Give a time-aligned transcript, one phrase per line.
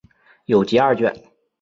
[0.45, 1.13] 有集二卷。